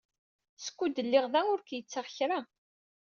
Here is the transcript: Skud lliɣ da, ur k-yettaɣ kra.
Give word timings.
Skud 0.65 0.95
lliɣ 1.05 1.25
da, 1.33 1.41
ur 1.53 1.59
k-yettaɣ 1.61 2.05
kra. 2.15 2.39